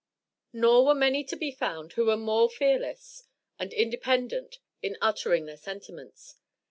Nor 0.51 0.83
were 0.87 0.95
many 0.95 1.23
to 1.25 1.35
be 1.35 1.51
found 1.51 1.93
who 1.93 2.05
were 2.05 2.17
more 2.17 2.49
fearless 2.49 3.25
and 3.59 3.71
independent 3.71 4.57
in 4.81 4.97
uttering 4.99 5.45
their 5.45 5.57
sentiments. 5.57 6.37